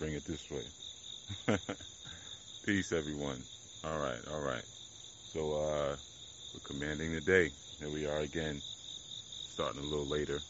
[0.00, 0.64] bring it this way.
[2.64, 3.42] Peace, everyone.
[3.84, 4.64] All right, all right.
[5.34, 5.94] So, uh,
[6.54, 7.50] we're commanding the day.
[7.78, 10.40] Here we are again, starting a little later.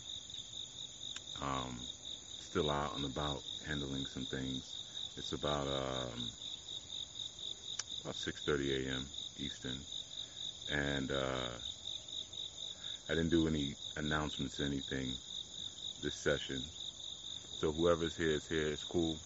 [1.43, 5.15] Um, still out and about, handling some things.
[5.17, 6.21] It's about um,
[8.03, 9.05] about 6:30 a.m.
[9.41, 9.79] Eastern,
[10.71, 11.51] and uh,
[13.09, 15.09] I didn't do any announcements, or anything
[16.03, 16.62] this session.
[17.61, 18.69] So whoever's here is here.
[18.69, 19.19] It's cool,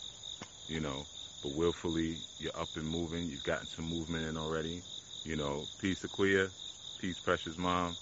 [0.69, 1.07] you know.
[1.43, 3.29] But willfully, you're up and moving.
[3.29, 4.83] You've gotten some movement in already.
[5.25, 6.51] You know, peace, Aquia.
[6.99, 7.97] Peace, precious mom.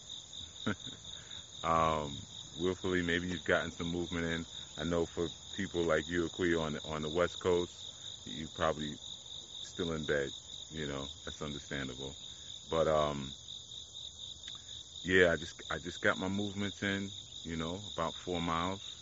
[1.65, 2.19] um,
[2.59, 4.47] willfully, maybe you've gotten some movement in.
[4.79, 7.85] I know for people like you, Aquia, on on the West Coast,
[8.27, 8.99] you probably
[9.63, 10.33] still in bed.
[10.71, 12.17] You know, that's understandable.
[12.71, 13.35] But um,
[15.05, 17.13] yeah, I just I just got my movements in.
[17.45, 18.99] You know, about four miles,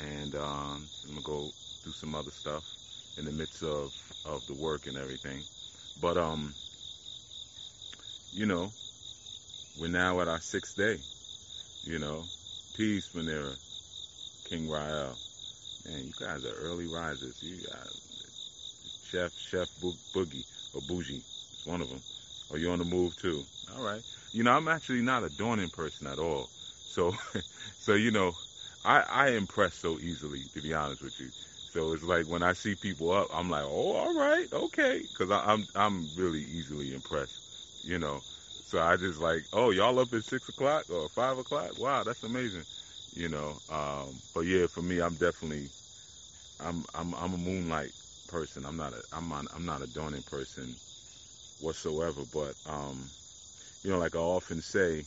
[0.00, 1.52] and um, I'm gonna go
[1.84, 2.73] do some other stuff
[3.16, 3.92] in the midst of
[4.24, 5.44] of the work and everything.
[6.00, 6.54] But um,
[8.32, 8.72] you know,
[9.78, 10.98] we're now at our sixth day.
[11.84, 12.24] You know,
[12.74, 13.54] peace, Manera,
[14.44, 15.16] King Rael.
[15.86, 17.42] Man, you guys are early risers.
[17.42, 18.00] You guys,
[19.02, 22.02] Chef Chef Bo- Boogie or Bougie, it's one of them.
[22.50, 23.44] Are you on the move too?
[23.74, 24.02] All right.
[24.32, 26.48] You know, I'm actually not a dawning person at all.
[26.86, 27.14] So,
[27.78, 28.36] so you know,
[28.84, 31.30] I I impress so easily, to be honest with you.
[31.74, 35.30] So it's like when I see people up, I'm like, oh, all right, okay, because
[35.32, 37.40] I'm I'm really easily impressed,
[37.82, 38.24] you know.
[38.64, 41.76] So I just like, oh, y'all up at six o'clock or five o'clock?
[41.78, 42.66] Wow, that's amazing,
[43.12, 43.60] you know.
[43.68, 45.72] Um, but yeah, for me, I'm definitely,
[46.60, 47.94] I'm I'm I'm a moonlight
[48.28, 48.66] person.
[48.66, 50.80] I'm not a I'm on, I'm not a dawning person
[51.58, 52.24] whatsoever.
[52.26, 53.12] But um,
[53.84, 55.06] you know, like I often say,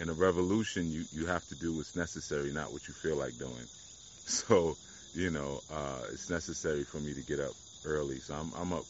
[0.00, 3.38] in a revolution, you you have to do what's necessary, not what you feel like
[3.38, 3.68] doing.
[4.26, 4.78] So
[5.14, 8.20] you know, uh, it's necessary for me to get up early.
[8.20, 8.86] So I'm I'm up,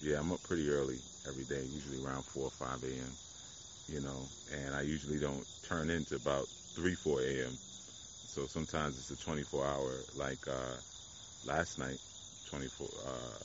[0.00, 3.18] yeah, I'm up pretty early every day, usually around four or five a.m.
[3.88, 7.58] You know, and I usually don't turn into about three four a.m.
[8.26, 10.76] So sometimes it's a 24 hour, like uh,
[11.44, 12.00] last night,
[12.46, 12.88] 24.
[13.06, 13.44] Uh,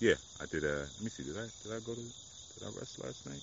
[0.00, 0.64] yeah, I did.
[0.64, 1.24] A, let me see.
[1.24, 2.02] Did I did I go to?
[2.02, 3.42] Did I rest last night?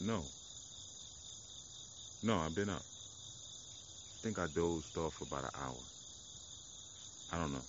[0.00, 0.30] No.
[2.22, 2.84] No, I've been up.
[4.24, 5.84] I think I dozed off for about an hour.
[7.30, 7.66] I don't know.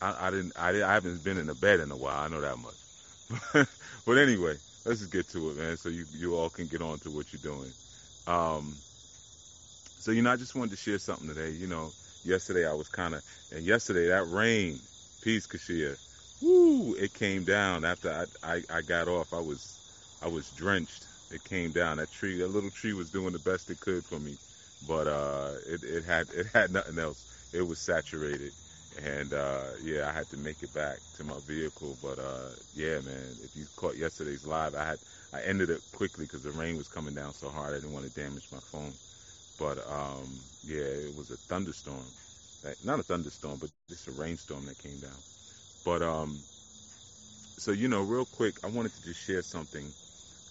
[0.00, 0.52] I, I didn't.
[0.56, 2.18] I, I haven't been in the bed in a while.
[2.18, 3.68] I know that much.
[4.04, 5.76] but anyway, let's just get to it, man.
[5.76, 7.74] So you you all can get on to what you're doing.
[8.26, 8.82] Um,
[9.98, 11.50] so you know, I just wanted to share something today.
[11.52, 11.94] You know,
[12.24, 14.82] yesterday I was kind of, and yesterday that rain,
[15.22, 15.98] peace, Kashia,
[16.40, 19.32] woo, it came down after I, I I got off.
[19.32, 19.80] I was
[20.22, 21.08] I was drenched.
[21.30, 21.98] It came down.
[21.98, 24.38] That tree, that little tree, was doing the best it could for me,
[24.86, 27.26] but uh, it it had it had nothing else.
[27.52, 28.54] It was saturated
[28.96, 31.98] and uh, yeah, I had to make it back to my vehicle.
[32.02, 35.00] But uh, yeah, man, if you caught yesterday's live, I had
[35.32, 37.72] I ended it quickly because the rain was coming down so hard.
[37.74, 38.98] I didn't want to damage my phone.
[39.58, 42.14] But um, yeah, it was a thunderstorm.
[42.82, 45.22] Not a thunderstorm, but just a rainstorm that came down.
[45.84, 46.44] But um,
[47.58, 49.94] so you know, real quick, I wanted to just share something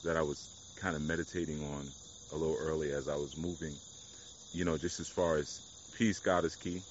[0.04, 1.94] that I was kind of meditating on
[2.32, 3.80] a little early as I was moving.
[4.54, 5.62] You know, just as far as
[5.98, 6.82] peace, God is key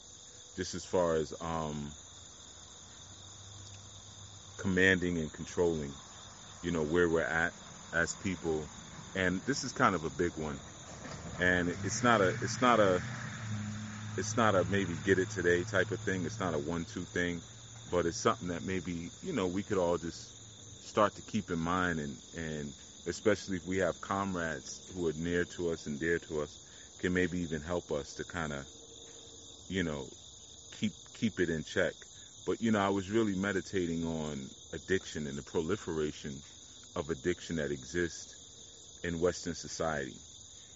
[0.57, 1.91] just as far as um,
[4.59, 5.95] commanding and controlling,
[6.63, 7.53] you know, where we're at
[7.95, 8.69] as people.
[9.15, 10.59] And this is kind of a big one.
[11.39, 13.01] And it's not a, it's not a,
[14.17, 16.27] it's not a maybe get it today type of thing.
[16.27, 17.43] It's not a one-two thing,
[17.91, 20.31] but it's something that maybe you know we could all just
[20.85, 22.75] start to keep in mind, and and
[23.07, 26.59] especially if we have comrades who are near to us and dear to us,
[27.01, 28.67] can maybe even help us to kind of,
[29.69, 30.11] you know,
[30.73, 31.95] keep keep it in check.
[32.47, 36.43] But you know, I was really meditating on addiction and the proliferation
[36.97, 38.37] of addiction that exists
[39.05, 40.21] in Western society.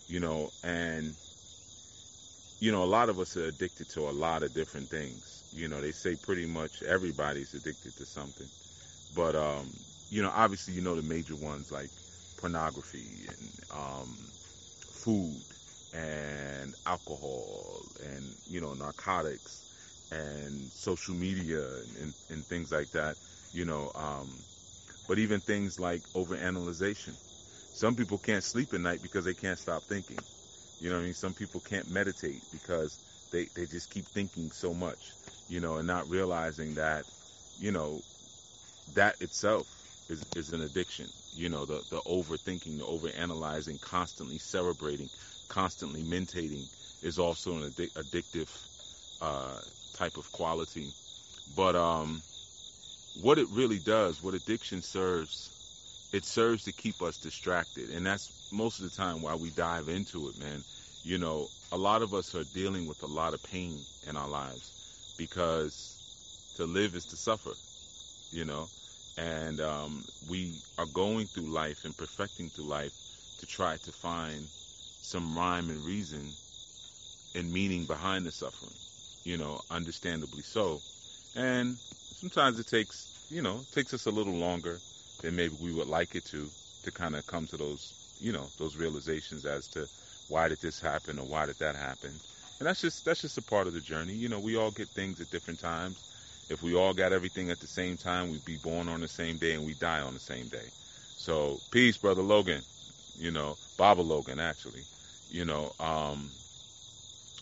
[0.09, 1.17] You know, and
[2.61, 5.45] you know, a lot of us are addicted to a lot of different things.
[5.53, 8.51] You know, they say pretty much everybody's addicted to something.
[9.13, 11.93] But um, you know, obviously you know the major ones like
[12.39, 14.33] pornography and um,
[14.93, 15.45] food
[15.95, 19.67] and alcohol and you know narcotics
[20.11, 21.65] and social media
[21.99, 23.17] and, and, things like that,
[23.53, 23.91] you know.
[23.95, 24.45] Um,
[25.09, 27.17] but even things like overanalyzation.
[27.73, 30.21] Some people can't sleep at night because they can't stop thinking.
[30.81, 31.15] You know I mean?
[31.15, 33.01] Some people can't meditate because
[33.33, 35.17] they, they just keep thinking so much,
[35.49, 37.07] you know, and not realizing that,
[37.59, 38.05] you know,
[38.95, 39.69] that itself
[40.09, 41.13] is, is an addiction.
[41.35, 45.11] You know, the, the overthinking, the overanalyzing, constantly celebrating,
[45.49, 46.69] constantly mentating
[47.03, 48.49] is also an addic- addictive
[49.21, 49.61] uh,
[49.93, 50.95] type of quality.
[51.55, 52.25] But um,
[53.15, 55.53] what it really does, what addiction serves,
[56.13, 57.91] it serves to keep us distracted.
[57.91, 60.65] And that's most of the time why we dive into it, man.
[61.03, 64.29] You know, a lot of us are dealing with a lot of pain in our
[64.29, 64.75] lives
[65.17, 66.01] because
[66.55, 67.57] to live is to suffer,
[68.33, 68.71] you know,
[69.17, 72.93] and um, we are going through life and perfecting through life
[73.39, 74.49] to try to find
[75.01, 76.37] some rhyme and reason
[77.35, 78.75] and meaning behind the suffering,
[79.25, 80.83] you know, understandably so.
[81.35, 81.79] And
[82.15, 84.81] sometimes it takes, you know, it takes us a little longer
[85.21, 86.51] than maybe we would like it to,
[86.83, 89.89] to kind of come to those, you know, those realizations as to
[90.29, 92.21] why did this happen or why did that happen.
[92.59, 94.15] And that's just that's just a part of the journey.
[94.15, 96.05] You know, we all get things at different times.
[96.49, 99.39] If we all got everything at the same time, we'd be born on the same
[99.39, 100.71] day and we die on the same day.
[101.17, 102.63] So peace, brother Logan.
[103.19, 104.85] You know, Baba Logan actually.
[105.31, 106.31] You know, um,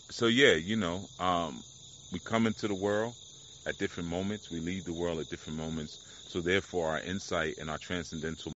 [0.09, 1.63] so yeah, you know, um,
[2.11, 3.15] we come into the world
[3.65, 4.49] at different moments.
[4.51, 5.99] We leave the world at different moments.
[6.27, 8.53] So therefore, our insight and our transcendental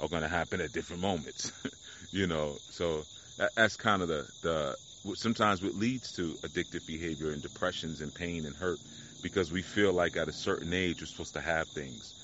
[0.00, 1.52] are going to happen at different moments.
[2.12, 4.76] you know, so that, that's kind of the the
[5.14, 8.80] sometimes what leads to addictive behavior and depressions and pain and hurt
[9.22, 12.14] because we feel like at a certain age we're supposed to have things.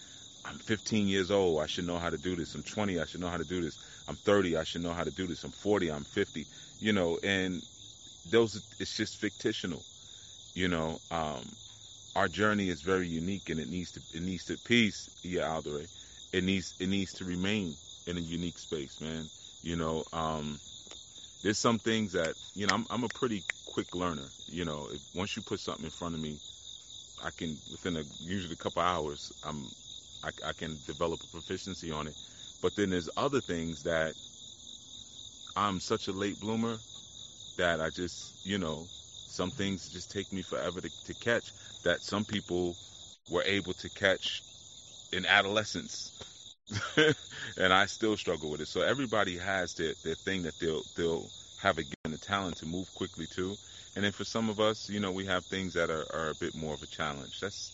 [0.44, 1.62] I'm 15 years old.
[1.62, 2.54] I should know how to do this.
[2.54, 3.00] I'm 20.
[3.00, 3.78] I should know how to do this.
[4.08, 4.56] I'm 30.
[4.56, 5.44] I should know how to do this.
[5.44, 5.90] I'm 40.
[5.92, 6.48] I'm 50.
[6.80, 7.64] You know, and
[8.24, 9.86] those it's just fictional.
[10.54, 11.56] You know, um,
[12.16, 15.10] our journey is very unique, and it needs to it needs to peace.
[15.22, 15.88] Yeah, Aldere.
[16.32, 19.30] It needs it needs to remain in a unique space, man.
[19.62, 20.60] You know, um,
[21.42, 24.32] there's some things that you know I'm, I'm a pretty quick learner.
[24.48, 26.40] You know, if, once you put something in front of me,
[27.24, 29.72] I can within a usually a couple hours I'm
[30.24, 32.16] I, I can develop a proficiency on it.
[32.62, 34.16] But then there's other things that
[35.56, 36.80] I'm such a late bloomer
[37.56, 38.88] that I just you know
[39.26, 41.52] some things just take me forever to, to catch
[41.84, 42.76] that some people
[43.28, 44.42] were able to catch
[45.12, 46.12] in adolescence
[47.56, 48.68] and I still struggle with it.
[48.68, 52.92] So everybody has their, their thing that they'll they'll have a given talent to move
[52.94, 53.58] quickly to.
[53.96, 56.34] And then for some of us, you know, we have things that are, are a
[56.34, 57.40] bit more of a challenge.
[57.40, 57.72] That's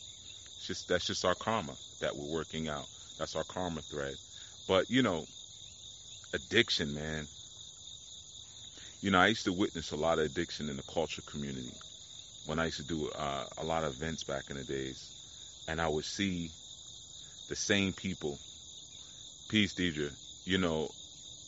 [0.66, 2.88] just that's just our karma that we're working out.
[3.18, 4.16] That's our karma thread.
[4.68, 5.26] But you know,
[6.34, 7.28] addiction, man.
[9.02, 11.72] You know, I used to witness a lot of addiction in the culture community
[12.46, 15.12] when I used to do uh, a lot of events back in the days,
[15.68, 16.50] and I would see
[17.48, 18.38] the same people
[19.48, 20.12] Peace, Deidre.
[20.46, 20.90] You know,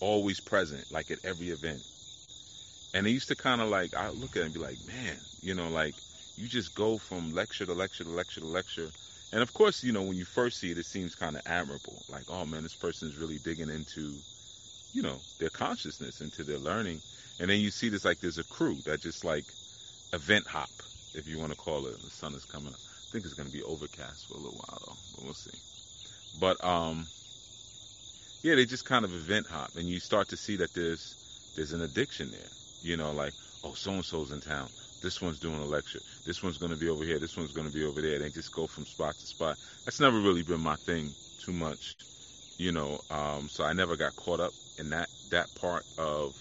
[0.00, 1.82] always present, like at every event.
[2.94, 5.20] And it used to kind of like, I look at it and be like, man,
[5.40, 5.96] you know, like
[6.36, 8.92] you just go from lecture to lecture to lecture to lecture.
[9.32, 12.04] And of course, you know, when you first see it, it seems kind of admirable.
[12.08, 14.22] Like, oh man, this person is really digging into,
[14.92, 17.02] you know, their consciousness, into their learning.
[17.38, 19.54] And then you see this like there's a crew that just like
[20.12, 20.82] event hop,
[21.14, 22.02] if you want to call it.
[22.02, 22.80] The sun is coming up.
[22.84, 25.50] I think it's going to be overcast for a little while though, but we'll see.
[26.34, 27.08] But um,
[28.42, 31.16] yeah, they just kind of event hop, and you start to see that there's
[31.54, 32.50] there's an addiction there.
[32.82, 33.34] You know, like
[33.64, 34.70] oh, so and so's in town.
[35.02, 36.00] This one's doing a lecture.
[36.24, 37.18] This one's going to be over here.
[37.20, 38.18] This one's going to be over there.
[38.20, 39.58] They just go from spot to spot.
[39.84, 41.96] That's never really been my thing too much,
[42.58, 43.00] you know.
[43.10, 46.36] Um, so I never got caught up in that that part of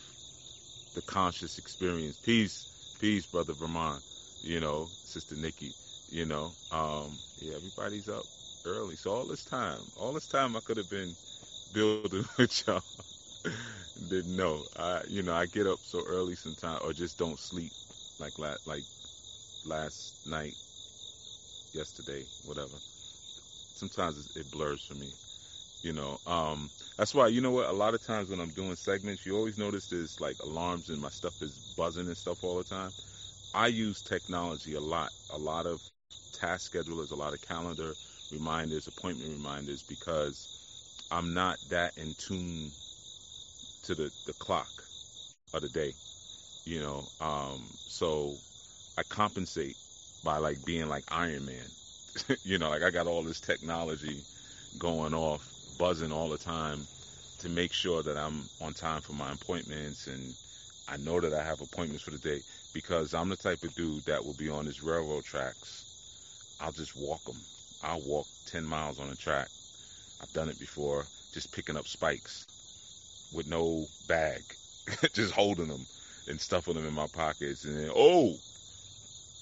[0.94, 2.18] the conscious experience.
[2.18, 2.68] Peace,
[3.00, 4.04] peace, brother Vermont.
[4.42, 5.75] You know, sister Nikki.
[6.10, 8.27] You know, um, yeah, everybody's up
[8.65, 8.96] early.
[8.98, 11.18] So all this time, all this time, I could have been
[11.72, 12.84] building with y'all.
[14.07, 14.65] Didn't know.
[14.75, 17.74] I, you know, I get up so early sometimes, or just don't sleep,
[18.19, 18.86] like last, like
[19.63, 20.57] last night,
[21.74, 22.81] yesterday, whatever.
[23.75, 25.13] Sometimes it blurs for me,
[25.83, 26.19] you know.
[26.25, 27.69] Um, that's why, you know what?
[27.69, 31.01] A lot of times when I'm doing segments, you always notice there's like alarms and
[31.01, 32.93] my stuff is buzzing and stuff all the time.
[33.53, 35.81] I use technology a lot, a lot of
[36.33, 37.95] task schedulers, a lot of calendar
[38.31, 40.50] reminders, appointment reminders, because
[41.12, 42.74] I'm not that in tune
[43.84, 44.88] to the, the clock
[45.54, 45.96] of the day,
[46.66, 47.12] you know.
[47.20, 48.42] Um, so
[48.98, 49.78] I compensate
[50.24, 51.72] by like being like Iron Man,
[52.44, 54.26] you know, like I got all this technology
[54.78, 56.88] going off, buzzing all the time
[57.40, 60.36] to make sure that I'm on time for my appointments and
[60.88, 64.06] I know that I have appointments for the day because I'm the type of dude
[64.06, 65.86] that will be on these railroad tracks.
[66.60, 67.46] I'll just walk them.
[67.82, 69.52] I'll walk 10 miles on a track
[70.22, 72.48] I've done it before, just picking up spikes
[73.32, 74.58] with no bag,
[75.14, 75.88] just holding them
[76.28, 77.66] and stuffing them in my pockets.
[77.66, 78.40] And then, oh,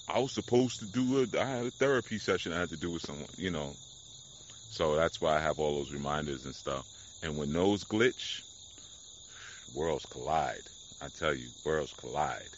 [0.08, 1.36] I was supposed to do it.
[1.36, 3.76] I had a therapy session I had to do with someone, you know.
[4.68, 6.84] So that's why I have all those reminders and stuff.
[7.22, 8.42] And when those glitch,
[9.72, 10.70] worlds collide.
[11.00, 12.56] I tell you, worlds collide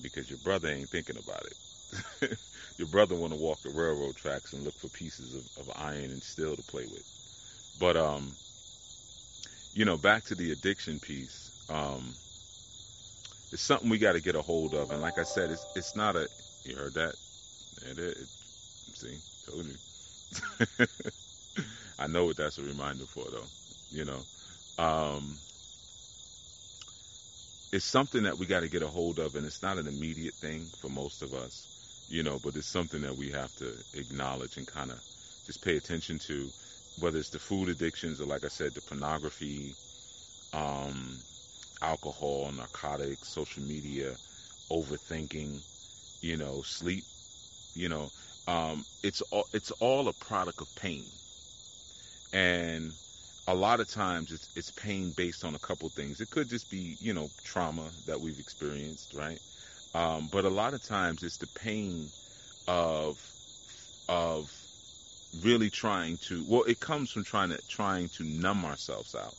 [0.00, 2.38] because your brother ain't thinking about it.
[2.78, 6.10] your brother want to walk the railroad tracks and look for pieces of, of iron
[6.10, 7.04] and steel to play with.
[7.78, 8.36] But um,
[9.74, 11.52] you know, back to the addiction piece.
[11.68, 12.18] Um,
[13.52, 15.96] it's something we got to get a hold of, and like I said, it's it's
[15.96, 16.28] not a.
[16.64, 17.16] You heard that?
[17.82, 18.28] It, it, it
[18.94, 20.86] see, told you.
[21.98, 23.50] I know what that's a reminder for, though.
[23.90, 24.26] You know,
[24.78, 25.40] um,
[27.72, 30.34] it's something that we got to get a hold of, and it's not an immediate
[30.40, 31.68] thing for most of us,
[32.08, 35.00] you know, but it's something that we have to acknowledge and kind of
[35.44, 36.52] just pay attention to,
[36.96, 39.76] whether it's the food addictions or, like I said, the pornography,
[40.52, 41.24] um,
[41.82, 44.18] alcohol, narcotics, social media,
[44.72, 45.64] overthinking,
[46.22, 47.06] you know, sleep,
[47.74, 48.12] you know,
[48.46, 51.12] um, it's all it's all a product of pain,
[52.32, 52.94] and
[53.46, 56.20] a lot of times it's it's pain based on a couple things.
[56.20, 59.40] It could just be you know trauma that we've experienced, right?
[59.94, 62.12] Um, but a lot of times it's the pain
[62.68, 63.34] of
[64.08, 64.53] of
[65.42, 66.44] really trying to.
[66.48, 69.34] Well, it comes from trying to trying to numb ourselves out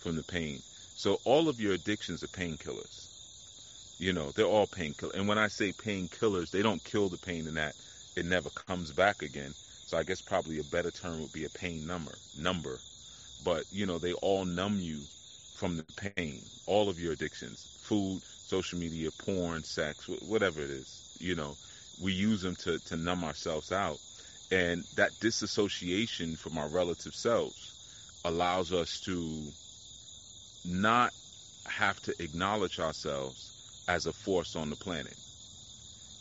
[0.00, 0.60] from the pain.
[0.96, 3.08] So all of your addictions are painkillers.
[3.98, 5.14] You know, they're all painkillers.
[5.14, 7.74] And when I say painkillers, they don't kill the pain in that
[8.16, 9.54] it never comes back again.
[9.54, 12.12] So I guess probably a better term would be a pain number.
[12.38, 12.78] Number
[13.44, 14.98] but you know they all numb you
[15.54, 15.84] from the
[16.16, 21.56] pain all of your addictions food social media porn sex whatever it is you know
[22.02, 23.98] we use them to, to numb ourselves out
[24.52, 27.74] and that disassociation from our relative selves
[28.24, 29.54] allows us to
[30.64, 31.12] not
[31.66, 33.52] have to acknowledge ourselves
[33.88, 35.18] as a force on the planet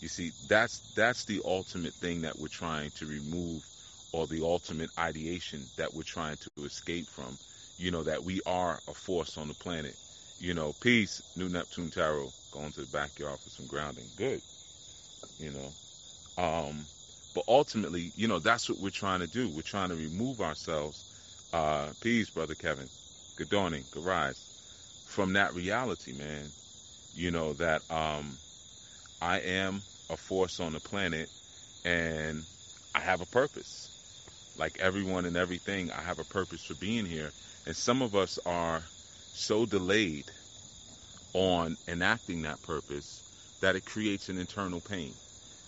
[0.02, 3.68] you see that's that's the ultimate thing that we're trying to remove
[4.14, 7.40] or the ultimate ideation that we're trying to escape from.
[7.78, 9.98] You know, that we are a force on the planet.
[10.40, 14.12] You know, peace, New Neptune Tarot, going to the backyard for some grounding.
[14.16, 14.44] Good.
[15.40, 15.76] You know.
[16.38, 16.90] Um,
[17.34, 19.50] but ultimately, you know, that's what we're trying to do.
[19.50, 21.06] We're trying to remove ourselves,
[21.54, 22.90] uh, peace, Brother Kevin.
[23.36, 24.48] Good dawning, good rise.
[25.06, 26.54] From that reality, man.
[27.14, 28.40] You know, that um,
[29.22, 31.30] I am a force on the planet
[31.84, 32.46] and
[32.96, 33.92] I have a purpose
[34.56, 37.34] like everyone and everything, I have a purpose for being here.
[37.66, 38.86] And some of us are
[39.34, 40.32] so delayed
[41.34, 43.24] on enacting that purpose
[43.62, 45.16] that it creates an internal pain.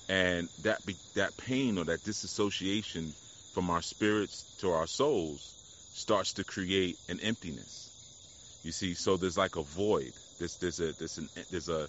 [0.10, 3.14] And that be, that pain or that disassociation
[3.54, 5.54] from our spirits to our souls
[5.94, 7.92] starts to create an emptiness.
[8.64, 10.14] You see, so there's like a void.
[10.40, 11.88] There's there's a there's an there's a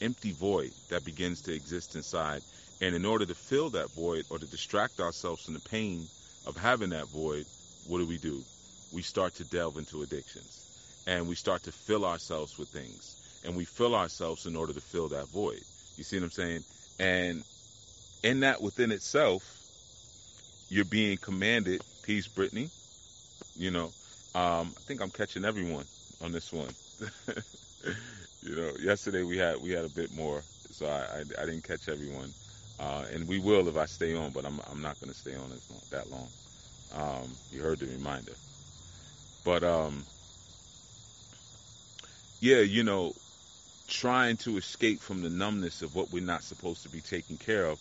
[0.00, 2.42] empty void that begins to exist inside.
[2.80, 6.08] And in order to fill that void or to distract ourselves from the pain
[6.46, 7.46] of having that void,
[7.86, 8.42] what do we do?
[8.92, 10.66] We start to delve into addictions
[11.06, 14.80] and we start to fill ourselves with things and we fill ourselves in order to
[14.80, 15.64] fill that void.
[15.96, 16.64] You see what I'm saying?
[17.00, 17.44] And
[18.22, 19.60] in that within itself,
[20.70, 22.70] you're being commanded, peace, Brittany.
[23.56, 23.86] You know,
[24.34, 25.86] um, I think I'm catching everyone
[26.22, 26.68] on this one.
[28.42, 31.64] you know, yesterday we had we had a bit more, so I I, I didn't
[31.64, 32.34] catch everyone.
[32.80, 35.36] Uh, and we will if I stay on, but I'm I'm not going to stay
[35.36, 36.28] on as long, that long.
[36.92, 38.34] Um, you heard the reminder,
[39.44, 40.06] but um,
[42.40, 43.14] yeah, you know,
[43.90, 47.66] trying to escape from the numbness of what we're not supposed to be taking care
[47.66, 47.78] of,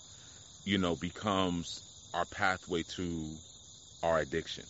[0.66, 3.40] you know, becomes our pathway to
[4.04, 4.66] our addiction.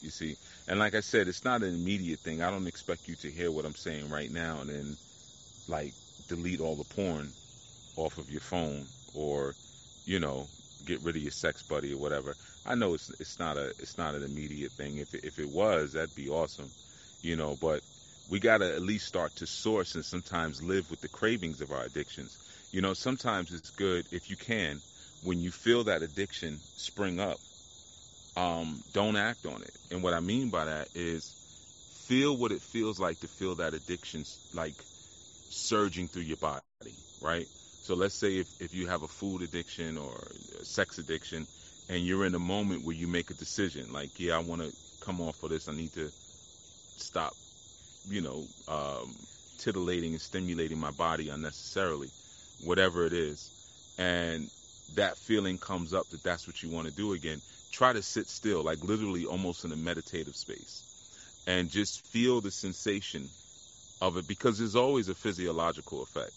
[0.00, 0.36] You see,
[0.68, 2.42] and like I said, it's not an immediate thing.
[2.42, 4.96] I don't expect you to hear what I'm saying right now and then
[5.68, 5.94] like
[6.28, 7.34] delete all the porn
[7.96, 9.56] off of your phone or
[10.06, 10.46] you know
[10.86, 12.36] get rid of your sex buddy or whatever.
[12.64, 14.98] I know it's it's not a it's not an immediate thing.
[14.98, 16.70] If it, if it was, that'd be awesome,
[17.22, 17.56] you know.
[17.56, 17.82] But
[18.28, 21.84] we gotta at least start to source and sometimes live with the cravings of our
[21.84, 22.38] addictions.
[22.72, 24.82] You know, sometimes it's good if you can
[25.22, 27.40] when you feel that addiction spring up.
[28.36, 29.76] Um, don't act on it.
[29.90, 31.36] And what I mean by that is
[32.06, 34.84] feel what it feels like to feel that addiction like
[35.48, 36.62] surging through your body,
[37.20, 37.48] right?
[37.82, 40.30] So let's say if, if you have a food addiction or
[40.62, 41.48] sex addiction
[41.88, 44.72] and you're in a moment where you make a decision, like, yeah, I want to
[45.00, 45.68] come off of this.
[45.68, 46.12] I need to
[46.96, 47.36] stop,
[48.08, 49.26] you know, um,
[49.58, 52.12] titillating and stimulating my body unnecessarily,
[52.58, 53.52] whatever it is.
[53.98, 54.50] And
[54.94, 57.42] that feeling comes up that that's what you want to do again.
[57.72, 60.84] Try to sit still, like literally almost in a meditative space,
[61.46, 63.30] and just feel the sensation
[64.00, 66.32] of it because there's always a physiological effect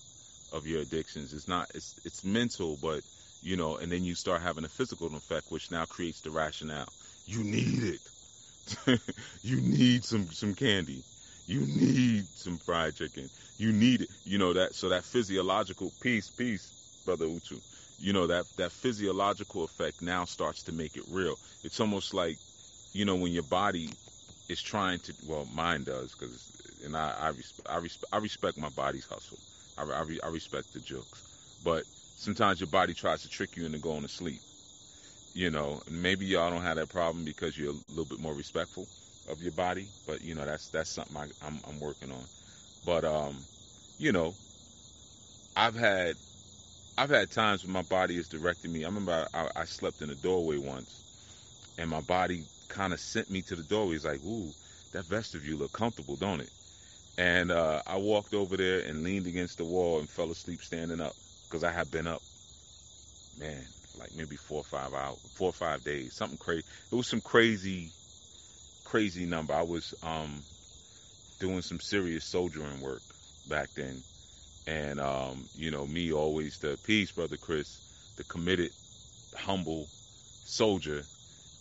[0.51, 1.33] of your addictions.
[1.33, 3.03] It's not it's it's mental, but
[3.41, 6.93] you know, and then you start having a physical effect, which now creates the rationale.
[7.25, 9.01] you need it.
[9.43, 11.05] you need some some candy.
[11.47, 13.31] You need some fried chicken.
[13.57, 14.11] You need it.
[14.23, 16.73] You know that so that physiological peace, peace,
[17.05, 17.61] brother Utu.
[17.99, 21.39] You know that that physiological effect now starts to make it real.
[21.63, 22.39] It's almost like,
[22.93, 23.89] you know, when your body
[24.49, 25.15] is trying to.
[25.23, 26.49] Well, mine does because,
[26.83, 29.39] and I I, respe- I, respe- I respect my body's hustle.
[29.77, 31.25] I I, I respect the jokes,
[31.61, 34.43] but sometimes your body tries to trick you into going to sleep.
[35.33, 38.87] You know, maybe y'all don't have that problem because you're a little bit more respectful
[39.31, 42.29] of your body, but you know that's that's something I, I'm I'm working on.
[42.83, 43.47] But um,
[43.97, 44.37] you know,
[45.55, 46.17] I've had
[46.97, 48.83] I've had times when my body is directing me.
[48.83, 51.03] I remember I, I slept in a doorway once,
[51.77, 53.95] and my body kind of sent me to the doorway.
[53.95, 54.55] It's like, ooh,
[54.93, 56.51] that vestibule look comfortable, don't it?
[57.17, 61.01] And uh, I walked over there and leaned against the wall and fell asleep standing
[61.01, 61.17] up
[61.49, 62.23] because I had been up,
[63.37, 66.63] man, like maybe four or five hours, four or five days, something crazy.
[66.91, 67.93] It was some crazy,
[68.83, 69.53] crazy number.
[69.53, 70.45] I was um,
[71.39, 73.03] doing some serious soldiering work
[73.45, 74.05] back then,
[74.67, 77.81] and um, you know, me always the peace, brother Chris,
[78.17, 78.73] the committed,
[79.35, 79.91] humble
[80.43, 81.07] soldier.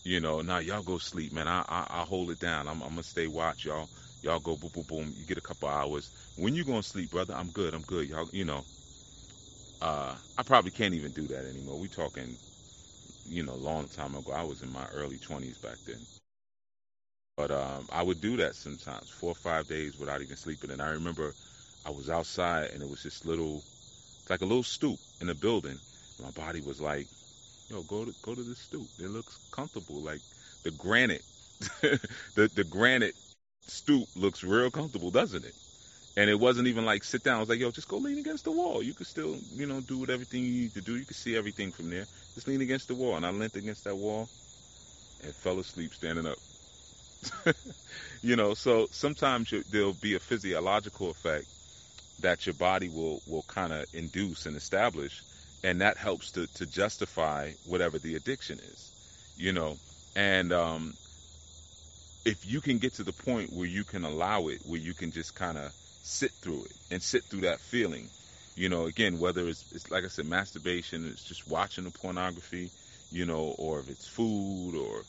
[0.05, 1.49] You know, now y'all go sleep, man.
[1.49, 2.69] I I, I hold it down.
[2.69, 3.91] I'm, I'm gonna stay watch, y'all.
[4.23, 5.15] Y'all go boom boom boom.
[5.17, 6.13] You get a couple hours.
[6.37, 7.35] When you gonna sleep, brother?
[7.35, 7.75] I'm good.
[7.75, 8.09] I'm good.
[8.09, 8.67] Y'all, you know.
[9.81, 11.79] Uh, I probably can't even do that anymore.
[11.79, 12.39] We talking,
[13.27, 14.33] you know, long time ago.
[14.33, 16.07] I was in my early 20s back then.
[17.41, 20.71] But um, I would do that sometimes, four or five days without even sleeping.
[20.71, 21.35] And I remember
[21.85, 23.65] I was outside and it was this little,
[24.29, 25.81] like a little stoop in a building.
[26.19, 27.09] My body was like,
[27.71, 28.91] yo, go to go to the stoop.
[28.99, 30.03] It looks comfortable.
[30.03, 30.23] Like
[30.65, 31.25] the granite,
[31.83, 33.17] the the granite
[33.67, 35.57] stoop looks real comfortable, doesn't it?
[36.17, 37.39] And it wasn't even like sit down.
[37.39, 38.83] I was like, yo, just go lean against the wall.
[38.83, 40.97] You could still, you know, do what everything you need to do.
[40.97, 42.09] You can see everything from there.
[42.35, 43.17] Just lean against the wall.
[43.17, 44.31] And I leaned against that wall
[45.21, 46.39] and fell asleep standing up.
[48.23, 51.47] you know, so sometimes you, there'll be a physiological effect
[52.21, 55.23] that your body will will kind of induce and establish,
[55.63, 58.93] and that helps to to justify whatever the addiction is.
[59.37, 59.79] You know,
[60.15, 60.97] and um,
[62.25, 65.11] if you can get to the point where you can allow it, where you can
[65.11, 68.11] just kind of sit through it and sit through that feeling.
[68.57, 72.73] You know, again, whether it's, it's like I said, masturbation, it's just watching the pornography,
[73.11, 75.07] you know, or if it's food or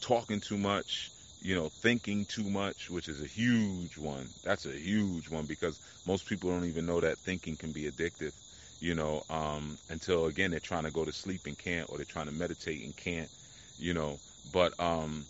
[0.00, 1.10] talking too much,
[1.44, 4.32] you know, thinking too much, which is a huge one.
[4.42, 8.32] That's a huge one because most people don't even know that thinking can be addictive,
[8.80, 12.06] you know, um, until again they're trying to go to sleep and can't, or they're
[12.06, 13.30] trying to meditate and can't,
[13.78, 14.20] you know.
[14.50, 15.26] But um,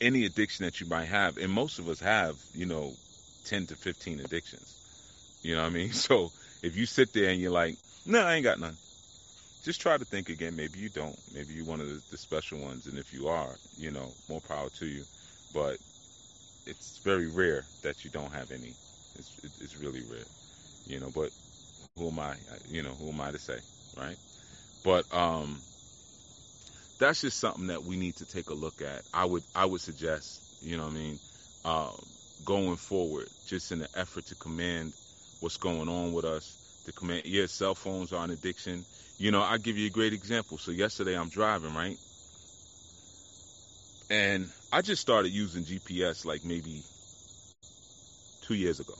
[0.00, 2.96] any addiction that you might have, and most of us have, you know,
[3.44, 4.76] 10 to 15 addictions.
[5.42, 5.92] You know what I mean?
[5.92, 6.32] So
[6.62, 8.78] if you sit there and you're like, no, I ain't got none.
[9.62, 10.56] Just try to think again.
[10.56, 11.16] Maybe you don't.
[11.34, 12.86] Maybe you're one of the, the special ones.
[12.86, 15.04] And if you are, you know, more power to you.
[15.54, 15.78] But
[16.66, 18.74] it's very rare that you don't have any.
[19.18, 20.24] It's, it's really rare,
[20.86, 21.10] you know.
[21.14, 21.30] But
[21.98, 22.34] who am I?
[22.70, 23.58] You know, who am I to say,
[23.98, 24.16] right?
[24.84, 25.60] But um,
[26.98, 29.02] that's just something that we need to take a look at.
[29.12, 31.18] I would I would suggest, you know, what I mean,
[31.64, 32.06] um,
[32.44, 34.92] going forward, just in the effort to command
[35.40, 37.22] what's going on with us, to command.
[37.26, 38.84] Yeah, cell phones are an addiction.
[39.22, 40.58] You know, I'll give you a great example.
[40.58, 41.96] So yesterday I'm driving, right?
[44.10, 46.82] And I just started using GPS like maybe
[48.40, 48.96] two years ago.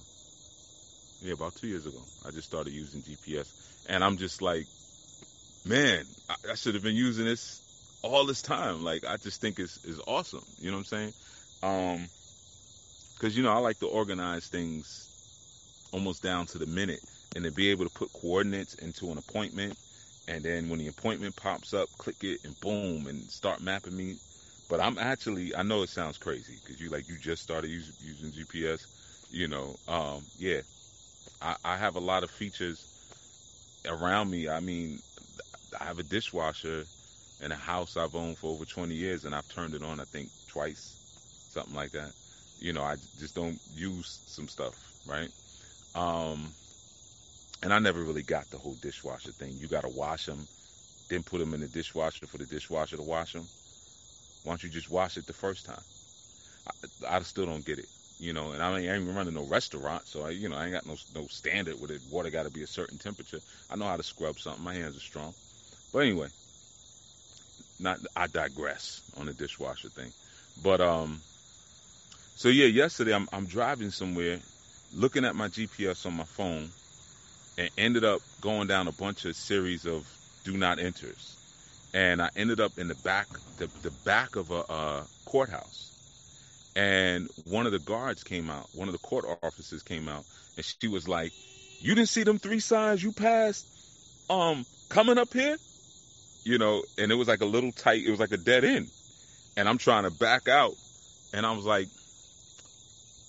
[1.25, 2.05] Yeah, about two years ago.
[2.25, 3.49] I just started using GPS.
[3.87, 4.69] And I'm just like,
[5.65, 7.61] man, I, I should have been using this
[8.05, 8.85] all this time.
[8.85, 10.45] Like, I just think it's, it's awesome.
[10.61, 11.15] You know what I'm saying?
[11.65, 12.09] Um,
[13.19, 15.09] because you know I like to organize things
[15.93, 17.03] almost down to the minute,
[17.35, 19.77] and to be able to put coordinates into an appointment,
[20.29, 24.19] and then when the appointment pops up, click it and boom, and start mapping me.
[24.69, 27.95] But I'm actually I know it sounds crazy because you like you just started using,
[28.01, 28.87] using GPS,
[29.31, 29.77] you know.
[29.89, 30.63] Um, yeah,
[31.41, 32.87] I, I have a lot of features
[33.87, 34.49] around me.
[34.49, 35.03] I mean,
[35.81, 36.87] I have a dishwasher
[37.41, 40.05] in a house I've owned for over 20 years, and I've turned it on I
[40.07, 40.99] think twice,
[41.49, 42.15] something like that
[42.59, 45.33] you know, I just don't use some stuff, right?
[45.95, 46.57] Um,
[47.63, 49.59] and I never really got the whole dishwasher thing.
[49.59, 50.49] You got to wash them,
[51.09, 53.49] then put them in the dishwasher for the dishwasher to wash them.
[54.45, 55.83] Why don't you just wash it the first time?
[56.67, 58.53] I, I still don't get it, you know.
[58.53, 60.97] And I ain't even running no restaurant, so I, you know, I ain't got no
[61.15, 62.03] no standard with it.
[62.11, 63.41] Water got to be a certain temperature.
[63.71, 64.65] I know how to scrub something.
[64.65, 65.35] My hands are strong.
[65.93, 66.29] But anyway,
[67.79, 70.13] not I digress on the dishwasher thing.
[70.63, 71.23] But um,
[72.35, 74.41] so yeah, yesterday I'm I'm driving somewhere,
[74.93, 76.73] looking at my GPS on my phone,
[77.59, 80.07] and ended up going down a bunch of series of
[80.45, 81.39] do not enters.
[81.95, 85.93] and I ended up in the back the, the back of a courthouse.
[86.77, 90.65] And one of the guards came out, one of the court officers came out, and
[90.65, 91.35] she was like,
[91.81, 93.69] "You didn't see them three signs you passed,
[94.31, 95.59] um, coming up here,
[96.45, 98.93] you know?" And it was like a little tight, it was like a dead end,
[99.57, 100.79] and I'm trying to back out,
[101.33, 101.91] and I was like,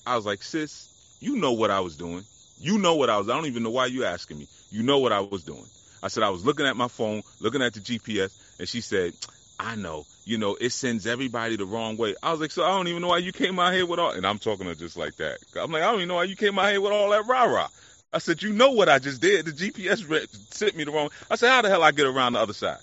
[0.06, 2.28] I was like, "Sis, you know what I was doing.
[2.58, 3.30] You know what I was.
[3.30, 4.48] I don't even know why you asking me.
[4.72, 5.70] You know what I was doing."
[6.02, 9.14] I said I was looking at my phone, looking at the GPS, and she said,
[9.58, 12.16] I know, you know, it sends everybody the wrong way.
[12.22, 14.12] I was like, so I don't even know why you came out here with all,
[14.12, 15.40] and I'm talking to just like that.
[15.56, 17.46] I'm like, I don't even know why you came out here with all that rah
[17.46, 17.70] rah.
[18.12, 19.46] I said, you know what I just did?
[19.46, 21.10] The GPS re- sent me the wrong.
[21.32, 22.80] I said, how the hell I get around the other side?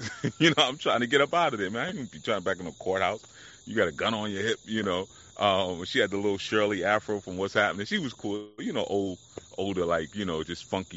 [0.38, 1.86] you know, I'm trying to get up out of there, man.
[1.96, 3.20] I ain't be trying back in the courthouse.
[3.66, 5.08] You got a gun on your hip, you know.
[5.38, 7.86] Um, she had the little Shirley afro from What's Happening.
[7.86, 8.98] She was cool, you know, old,
[9.36, 10.88] older, like, you know, just funky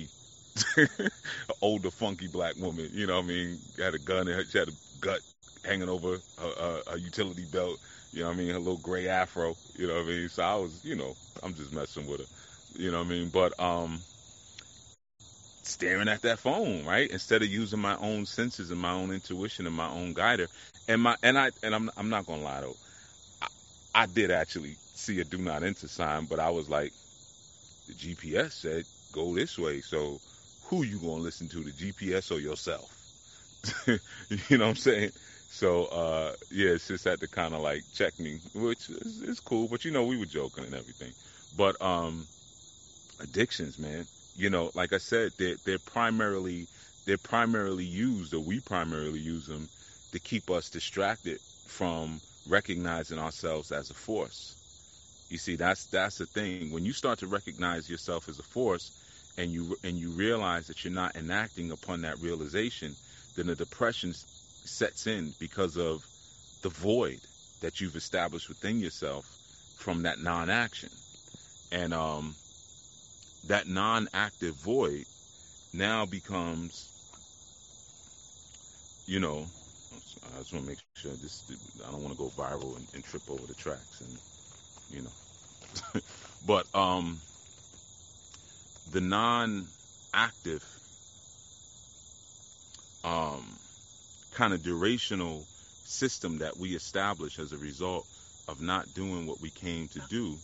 [1.62, 2.90] older, funky black woman.
[2.94, 3.60] You know what I mean?
[3.78, 5.22] Had a gun and she had a gut
[5.64, 7.80] hanging over a, utility belt.
[8.14, 8.50] You know what I mean?
[8.50, 9.56] Her little gray afro.
[9.76, 10.30] You know what I mean?
[10.30, 12.28] So I was, you know, I'm just messing with her.
[12.76, 13.30] You know what I mean?
[13.30, 14.04] But um,
[15.64, 17.10] staring at that phone, right?
[17.10, 20.48] Instead of using my own senses and my own intuition and my own guider.
[20.88, 22.78] And my and I and I'm I'm not gonna lie though.
[23.94, 26.94] I, did actually see a do not enter sign, but I was like,
[27.88, 30.22] the GPS said go this way, so
[30.64, 32.98] who you gonna listen to, the GPS or yourself?
[33.88, 34.00] you
[34.58, 35.12] know what I'm saying?
[35.50, 39.40] So uh, yeah, it's just had to kind of like check me, which is, is,
[39.40, 39.68] cool.
[39.68, 41.14] But you know, we were joking and everything.
[41.52, 42.28] But um,
[43.20, 44.08] addictions, man.
[44.36, 46.70] You know, like I said, they're they're primarily
[47.06, 49.70] they're primarily used, or we primarily use them
[50.14, 54.56] to keep us distracted from recognizing ourselves as a force.
[55.30, 56.72] You see, that's that's the thing.
[56.72, 58.92] When you start to recognize yourself as a force,
[59.38, 62.96] and you and you realize that you're not enacting upon that realization,
[63.36, 66.06] then the depression sets in because of
[66.62, 67.20] the void
[67.62, 69.26] that you've established within yourself
[69.78, 70.90] from that non-action,
[71.72, 72.36] and um,
[73.48, 75.06] that non-active void
[75.74, 76.90] now becomes,
[79.08, 79.46] you know,
[80.42, 81.44] just want to make sure this
[81.88, 84.20] I don't want to go viral and, and trip over the tracks, and
[84.96, 86.02] you know,
[86.48, 87.20] but um
[88.92, 90.64] the non-active
[93.04, 93.44] um,
[94.36, 95.44] kind of durational
[95.86, 98.06] system that we establish as a result
[98.48, 100.36] of not doing what we came to do.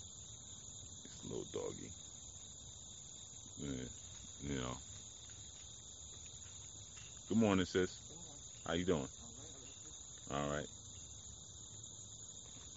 [1.04, 1.90] It's a little doggy,
[3.64, 4.78] yeah, you know.
[7.30, 7.98] Good morning, sis.
[8.68, 9.08] How you doing?
[10.32, 10.68] All right.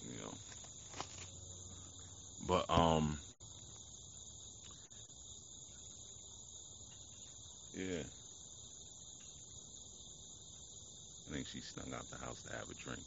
[0.07, 0.35] You know.
[2.47, 3.19] But um
[7.75, 8.05] Yeah.
[11.25, 13.01] I think she snuck out the house to have a drink.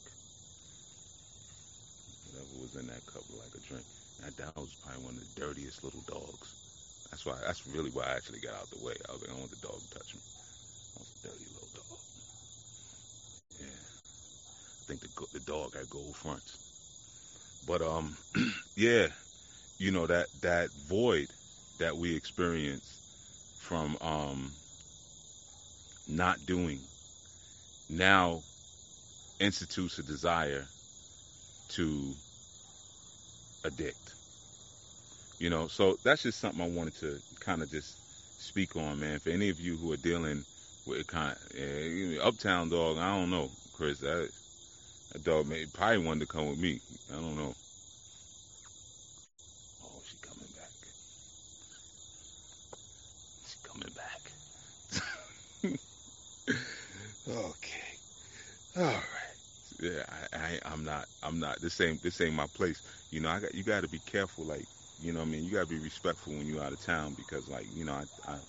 [2.31, 3.85] Whatever was in that cup like a drink.
[4.23, 6.47] That dog was probably one of the dirtiest little dogs.
[7.11, 7.37] That's why.
[7.45, 8.95] That's really why I actually got out the way.
[9.05, 10.21] I was like, I don't want the dog to touch me.
[10.23, 11.99] That was a dirty little dog.
[13.61, 13.67] Yeah.
[13.67, 16.57] I think the the dog had gold fronts.
[17.67, 18.17] But um,
[18.75, 19.07] yeah,
[19.77, 21.27] you know that that void
[21.79, 22.99] that we experience
[23.59, 24.51] from um,
[26.07, 26.79] not doing
[27.89, 28.41] now
[29.39, 30.65] institutes a desire
[31.69, 32.13] to
[33.65, 34.13] addict.
[35.39, 37.97] You know, so that's just something I wanted to kind of just
[38.39, 39.19] speak on, man.
[39.19, 40.45] For any of you who are dealing
[40.85, 43.99] with kind of, uh, uptown dog, I don't know, Chris.
[43.99, 44.29] That,
[45.13, 46.81] that dog may probably wanted to come with me.
[47.11, 47.55] I don't know.
[49.83, 50.71] Oh, she coming back.
[53.45, 54.33] She coming back.
[57.27, 57.99] okay.
[58.77, 59.03] All right.
[59.81, 62.81] Yeah, I, I I'm not I'm not this ain't this ain't my place.
[63.11, 64.45] You know, I got you got to be careful.
[64.45, 64.67] Like,
[64.99, 67.15] you know, what I mean, you got to be respectful when you're out of town
[67.15, 67.93] because, like, you know,
[68.27, 68.39] I, I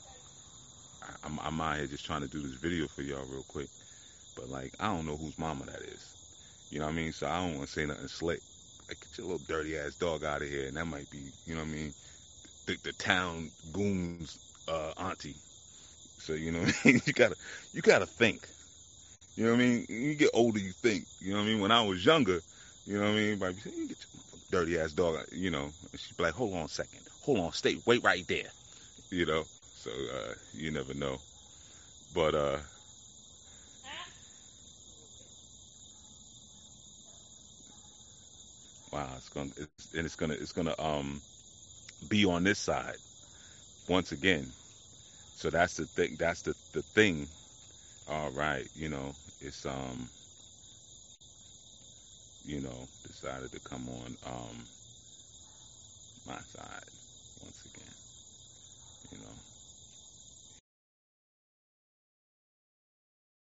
[1.23, 3.71] I'm, I'm out here just trying to do this video for y'all real quick.
[4.37, 6.17] But like, I don't know whose mama that is.
[6.71, 7.13] You know what I mean?
[7.13, 8.43] So I don't want to say nothing slick.
[8.89, 11.55] Like, get your little dirty ass dog out of here, and that might be, you
[11.55, 11.95] know what I mean,
[12.67, 15.31] the, the town goons uh, auntie.
[16.19, 17.01] So you know, what I mean?
[17.07, 17.37] you gotta
[17.73, 18.49] you gotta think.
[19.37, 19.87] You know what I mean?
[19.89, 21.07] You get older, you think.
[21.21, 21.61] You know what I mean?
[21.61, 22.41] When I was younger,
[22.87, 23.39] you know what I mean?
[23.39, 25.73] Like, you get your dirty ass dog, you know.
[25.91, 27.01] And she'd be like, hold on a second.
[27.23, 28.51] Hold on, stay, wait right there.
[29.11, 29.45] You know?
[29.75, 31.21] So, uh, you never know.
[32.15, 32.59] But, uh,
[38.95, 41.21] wow, it's gonna, it's, and it's gonna, it's gonna, um,
[42.09, 42.97] be on this side
[43.89, 44.47] once again.
[45.37, 47.29] So that's the thing, that's the, the thing
[48.09, 50.09] all right, you know, it's um,
[52.47, 54.57] you know, decided to come on um
[56.27, 56.89] my side
[57.43, 57.95] once again,
[59.13, 59.35] you know.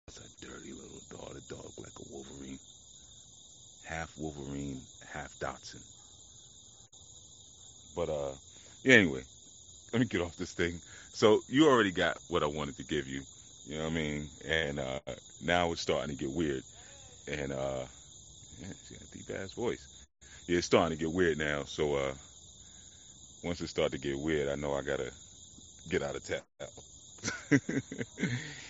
[0.07, 2.59] It's a dirty little dog, a dog like a Wolverine,
[3.85, 4.81] half Wolverine,
[5.15, 5.83] half Dotson.
[7.95, 8.33] But uh,
[8.83, 9.23] yeah, anyway,
[9.93, 10.81] let me get off this thing.
[11.13, 13.23] So you already got what I wanted to give you.
[13.67, 14.29] You know what I mean?
[14.47, 14.99] And uh,
[15.45, 16.63] now it's starting to get weird.
[17.27, 17.85] And uh,
[18.61, 19.87] yeah, she got a deep ass voice.
[20.47, 21.63] Yeah, it's starting to get weird now.
[21.65, 22.13] So uh,
[23.43, 25.11] once it starts to get weird, I know I gotta
[25.89, 26.41] get out of town.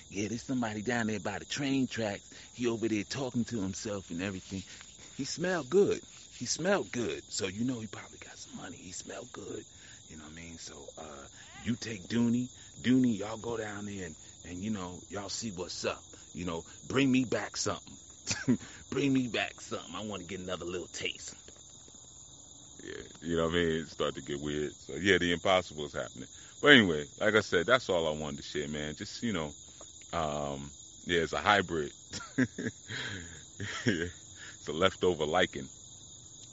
[0.09, 2.23] yeah, there's somebody down there by the train tracks.
[2.53, 4.63] He over there talking to himself and everything.
[5.17, 6.01] He smelled good.
[6.35, 7.23] He smelled good.
[7.29, 8.77] So you know he probably got some money.
[8.77, 9.65] He smelled good.
[10.09, 10.57] You know what I mean?
[10.57, 11.27] So uh,
[11.63, 12.49] you take Dooney,
[12.81, 16.03] Dooney, y'all go down there and, and you know, y'all see what's up.
[16.33, 17.97] You know, bring me back something.
[18.89, 19.95] bring me back something.
[19.95, 21.35] I want to get another little taste.
[22.83, 23.71] Yeah, you know what I mean?
[23.83, 24.73] It started to get weird.
[24.79, 26.27] So yeah, the impossible is happening.
[26.61, 28.95] But anyway, like I said, that's all I wanted to share, man.
[28.95, 29.53] Just you know,
[30.13, 30.69] um,
[31.05, 31.93] yeah, it's a hybrid.
[32.37, 32.45] yeah,
[33.85, 35.69] it's a leftover Lycan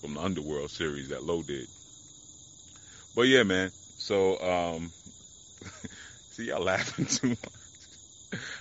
[0.02, 1.68] from the Underworld series that Low did.
[3.14, 3.70] But yeah, man.
[3.96, 4.90] So um,
[6.30, 7.38] see y'all laughing too much.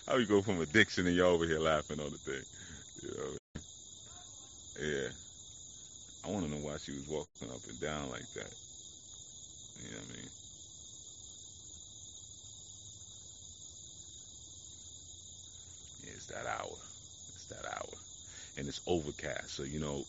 [0.08, 2.44] How we go from addiction and y'all over here laughing on the thing?
[3.02, 3.38] You know?
[4.80, 5.10] Yeah.
[6.24, 8.54] I want to know why she was walking up and down like that.
[9.84, 10.30] You know what I mean?
[16.06, 16.78] Yeah, it's that hour.
[17.36, 17.98] It's that hour.
[18.58, 19.56] And it's overcast.
[19.56, 20.06] So, you know,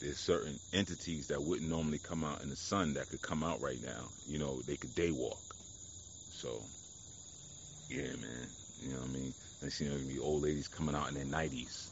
[0.00, 3.60] there's certain entities that wouldn't normally come out in the sun that could come out
[3.60, 4.08] right now.
[4.28, 5.38] You know, they could day walk.
[6.32, 6.62] So,
[7.88, 8.48] yeah, man.
[8.82, 9.34] You know what I mean?
[9.62, 11.88] And you know, be old ladies coming out in their 90s.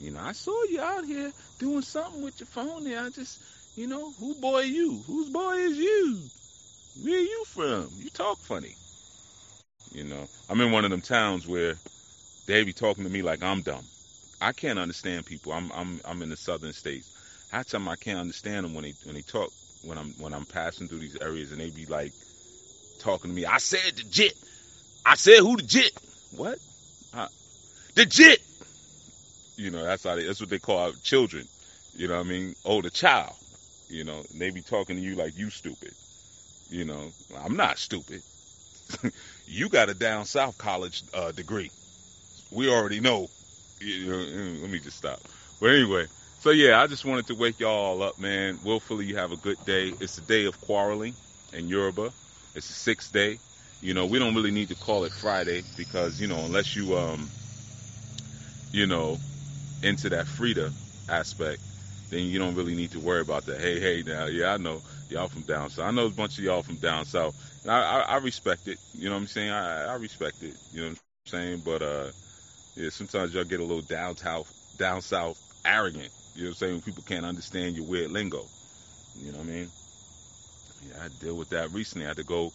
[0.00, 3.00] You know, I saw you out here doing something with your phone there.
[3.02, 3.40] I just,
[3.76, 5.02] you know, who boy you?
[5.06, 6.20] Whose boy is you?
[7.02, 7.90] Where you from?
[7.98, 8.74] You talk funny.
[9.92, 11.76] You know, I'm in one of them towns where
[12.46, 13.84] they be talking to me like I'm dumb.
[14.40, 15.52] I can't understand people.
[15.52, 17.10] I'm I'm I'm in the southern states.
[17.50, 19.50] Half the time I can't understand them when they when they talk
[19.82, 22.12] when I'm when I'm passing through these areas and they be like
[22.98, 23.46] talking to me.
[23.46, 24.36] I said the jit.
[25.06, 25.92] I said who the jit?
[26.36, 26.58] What?
[27.14, 27.28] Uh,
[27.94, 28.42] the jit.
[29.56, 31.48] You know that's how they, that's what they call children.
[31.94, 32.54] You know what I mean?
[32.64, 33.34] Oh, the child.
[33.88, 35.94] You know, and they be talking to you like you stupid.
[36.70, 37.10] You know,
[37.42, 38.22] I'm not stupid.
[39.46, 41.70] you got a down south college uh, degree.
[42.52, 43.28] We already know.
[43.80, 44.60] You know.
[44.60, 45.20] Let me just stop.
[45.60, 46.06] But anyway,
[46.38, 48.60] so yeah, I just wanted to wake y'all up, man.
[48.62, 49.96] Willfully, you have a good day.
[50.00, 51.18] It's a day of quarreling
[51.52, 52.14] in Yoruba.
[52.54, 53.40] It's the sixth day.
[53.80, 56.96] You know, we don't really need to call it Friday because you know, unless you
[56.98, 57.32] um,
[58.72, 59.20] you know,
[59.82, 60.74] into that Frida
[61.08, 61.62] aspect,
[62.10, 63.60] then you don't really need to worry about that.
[63.60, 65.86] Hey, hey, now, yeah, I know y'all from down south.
[65.86, 68.80] I know a bunch of y'all from down south, and I, I, I respect it.
[68.94, 69.50] You know what I'm saying?
[69.50, 70.56] I, I respect it.
[70.72, 71.60] You know what I'm saying?
[71.64, 72.12] But uh,
[72.76, 76.12] yeah, sometimes y'all get a little down south, down south arrogant.
[76.38, 76.82] You know what I'm saying?
[76.82, 78.44] People can't understand your weird lingo.
[79.20, 79.68] You know what I mean?
[80.88, 82.04] Yeah, I deal with that recently.
[82.04, 82.52] I had to go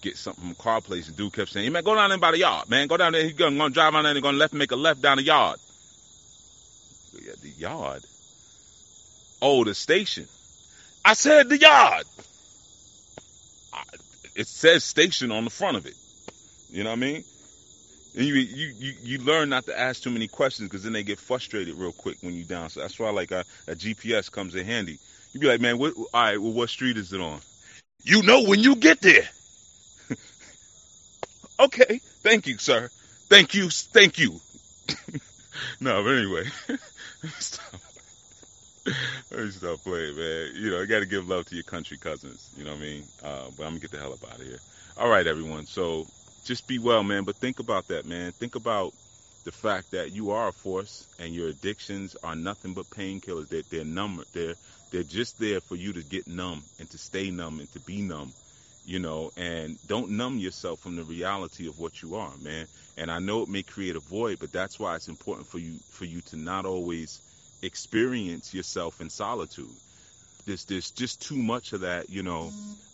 [0.00, 2.18] get something from a car place, and dude kept saying, "Hey man, go down there
[2.18, 2.88] by the yard, man.
[2.88, 3.22] Go down there.
[3.22, 5.60] He's gonna, gonna drive on there and gonna left make a left down the yard."
[7.12, 8.02] Yeah, the yard.
[9.42, 10.26] Oh, the station.
[11.04, 12.06] I said the yard.
[13.74, 13.82] I,
[14.34, 15.94] it says station on the front of it.
[16.70, 17.24] You know what I mean?
[18.16, 21.02] And you you you, you learn not to ask too many questions because then they
[21.02, 22.70] get frustrated real quick when you down.
[22.70, 24.98] So that's why like a, a GPS comes in handy.
[25.32, 27.40] You be like, man, what, all right, well, what street is it on?
[28.04, 29.28] You know when you get there.
[31.60, 32.88] okay, thank you, sir.
[33.28, 34.40] Thank you, thank you.
[35.80, 36.44] no, but anyway,
[37.38, 37.80] stop.
[39.30, 40.52] Let me stop playing, man.
[40.54, 42.48] You know, you got to give love to your country cousins.
[42.56, 43.02] You know what I mean?
[43.22, 44.60] Uh, but I'm gonna get the hell up out of here.
[44.96, 45.66] All right, everyone.
[45.66, 46.06] So
[46.46, 47.24] just be well, man.
[47.24, 48.32] But think about that, man.
[48.32, 48.94] Think about
[49.44, 53.48] the fact that you are a force, and your addictions are nothing but painkillers.
[53.48, 54.22] They're, they're numb.
[54.32, 54.54] They're
[54.92, 58.00] they're just there for you to get numb and to stay numb and to be
[58.02, 58.32] numb.
[58.86, 62.66] You know, and don't numb yourself from the reality of what you are, man.
[62.96, 65.74] And I know it may create a void, but that's why it's important for you
[65.90, 67.20] for you to not always
[67.62, 69.74] experience yourself in solitude.
[70.46, 72.52] There's there's just too much of that, you know.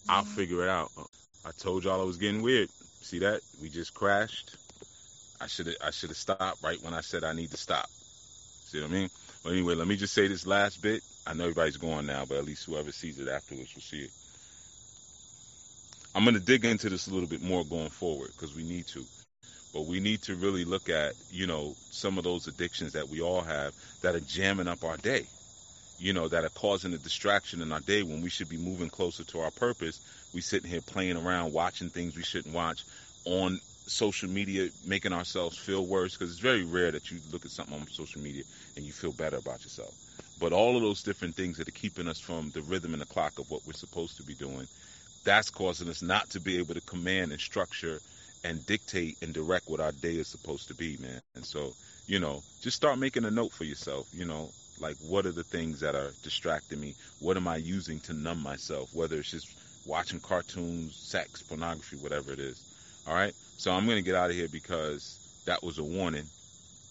[0.08, 0.90] I'll figure it out.
[1.44, 2.68] I told y'all I was getting weird.
[3.02, 3.40] See that?
[3.60, 4.56] We just crashed.
[5.40, 7.88] I should I should have stopped right when I said I need to stop.
[7.90, 9.10] See what I mean?
[9.44, 11.02] Well, anyway, let me just say this last bit.
[11.26, 14.10] I know everybody's going now, but at least whoever sees it afterwards will see it.
[16.14, 18.86] I'm going to dig into this a little bit more going forward because we need
[18.88, 19.04] to.
[19.72, 23.20] But we need to really look at, you know, some of those addictions that we
[23.20, 25.26] all have that are jamming up our day,
[26.02, 28.90] you know, that are causing a distraction in our day when we should be moving
[28.90, 30.00] closer to our purpose.
[30.32, 32.84] We sitting here playing around, watching things we shouldn't watch
[33.24, 37.52] on social media, making ourselves feel worse because it's very rare that you look at
[37.52, 38.42] something on social media
[38.76, 39.94] and you feel better about yourself.
[40.40, 43.06] But all of those different things that are keeping us from the rhythm and the
[43.06, 44.66] clock of what we're supposed to be doing,
[45.22, 48.02] that's causing us not to be able to command and structure
[48.42, 51.20] and dictate and direct what our day is supposed to be, man.
[51.36, 51.76] And so,
[52.08, 55.44] you know, just start making a note for yourself, you know, like what are the
[55.44, 56.94] things that are distracting me?
[57.20, 58.94] What am I using to numb myself?
[58.94, 59.48] Whether it's just
[59.86, 62.62] watching cartoons, sex, pornography, whatever it is.
[63.06, 63.34] All right.
[63.56, 66.26] So I'm going to get out of here because that was a warning.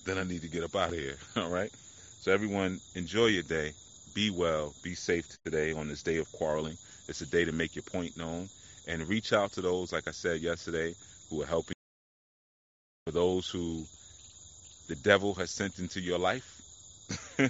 [0.06, 1.18] Then I need to get up out of here.
[1.36, 1.72] All right.
[2.20, 3.74] So everyone, enjoy your day.
[4.14, 4.74] Be well.
[4.84, 6.78] Be safe today on this day of quarreling.
[7.08, 8.50] It's a day to make your point known
[8.88, 10.96] and reach out to those, like I said yesterday,
[11.30, 11.74] who are helping.
[13.06, 13.86] For those who
[14.88, 16.61] the devil has sent into your life,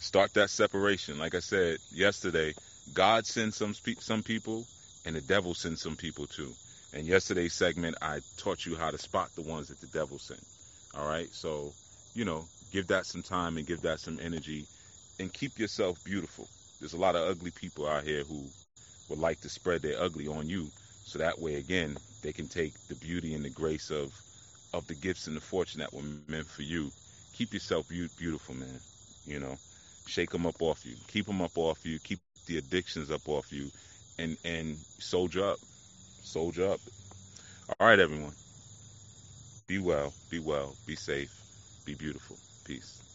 [0.00, 1.18] start that separation.
[1.18, 2.54] Like I said yesterday,
[2.94, 4.64] God sends some some people,
[5.04, 6.52] and the devil sends some people too.
[6.92, 10.40] And yesterday's segment, I taught you how to spot the ones that the devil sent.
[10.96, 11.72] All right, so
[12.14, 14.66] you know, give that some time and give that some energy,
[15.20, 16.48] and keep yourself beautiful.
[16.80, 18.44] There's a lot of ugly people out here who
[19.08, 20.68] would like to spread their ugly on you,
[21.04, 24.12] so that way again they can take the beauty and the grace of
[24.72, 26.90] of the gifts and the fortune that were meant for you.
[27.36, 28.80] Keep yourself beautiful, man.
[29.26, 29.56] You know,
[30.06, 33.52] shake them up off you, keep them up off you, keep the addictions up off
[33.52, 33.70] you,
[34.18, 35.60] and and soldier up,
[36.22, 36.80] soldier up.
[37.80, 38.32] All right, everyone.
[39.68, 41.32] Be well, be well, be safe,
[41.84, 42.36] be beautiful.
[42.64, 43.05] Peace.